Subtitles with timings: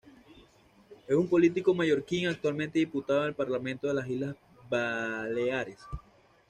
[1.07, 4.35] Es un político mallorquín, actualmente diputado en el Parlamento de las Islas
[4.67, 5.77] Baleares.